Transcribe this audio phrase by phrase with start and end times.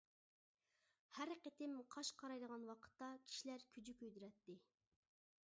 [1.17, 4.59] ھەر قېتىم قاش قارايغان ۋاقىتتا كىشىلەر كۈجە كۆيدۈرەتتى.